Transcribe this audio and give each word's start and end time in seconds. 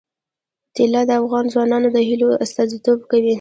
طلا 0.77 1.01
د 1.09 1.11
افغان 1.21 1.45
ځوانانو 1.53 1.87
د 1.95 1.97
هیلو 2.07 2.27
استازیتوب 2.45 2.99
کوي. 3.11 3.29